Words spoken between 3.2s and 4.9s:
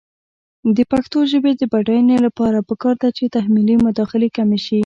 تحمیلي مداخلې کمې شي.